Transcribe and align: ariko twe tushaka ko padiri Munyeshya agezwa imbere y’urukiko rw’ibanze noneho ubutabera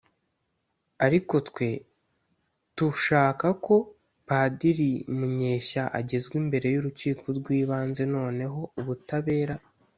ariko 1.05 1.35
twe 1.49 1.69
tushaka 2.77 3.47
ko 3.65 3.75
padiri 4.27 4.91
Munyeshya 5.17 5.83
agezwa 5.99 6.33
imbere 6.41 6.67
y’urukiko 6.73 7.25
rw’ibanze 7.37 8.03
noneho 8.15 8.59
ubutabera 8.79 9.55